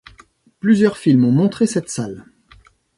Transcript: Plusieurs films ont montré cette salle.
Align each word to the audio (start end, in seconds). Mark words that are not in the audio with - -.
Plusieurs 0.59 0.97
films 0.97 1.25
ont 1.25 1.31
montré 1.31 1.67
cette 1.67 1.91
salle. 1.91 2.25